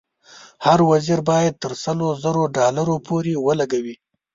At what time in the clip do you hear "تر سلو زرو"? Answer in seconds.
1.63-2.43